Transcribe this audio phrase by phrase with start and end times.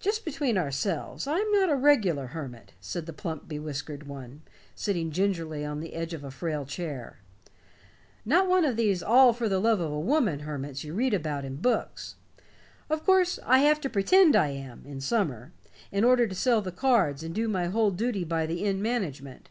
[0.00, 4.40] "Just between ourselves, I'm not a regular hermit," said the plump bewhiskered one,
[4.74, 7.18] sitting gingerly on the edge of a frail chair.
[8.24, 11.56] "Not one of these 'all for love of a woman' hermits you read about in
[11.56, 12.14] books.
[12.88, 15.52] Of course, I have to pretend I am, in summer,
[15.90, 19.50] in order to sell the cards and do my whole duty by the inn management.